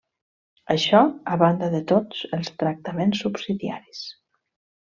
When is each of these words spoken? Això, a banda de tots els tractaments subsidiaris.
Això, 0.75 1.01
a 1.35 1.37
banda 1.43 1.69
de 1.75 1.83
tots 1.93 2.23
els 2.39 2.51
tractaments 2.65 3.25
subsidiaris. 3.27 4.05